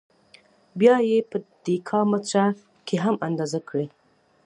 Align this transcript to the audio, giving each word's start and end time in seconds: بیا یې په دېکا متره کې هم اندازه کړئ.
بیا 0.79 0.95
یې 1.09 1.17
په 1.29 1.37
دېکا 1.65 1.99
متره 2.11 2.45
کې 2.87 2.95
هم 3.03 3.15
اندازه 3.27 3.59
کړئ. 3.67 3.87